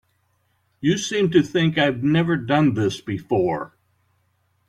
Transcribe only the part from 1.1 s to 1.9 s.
to think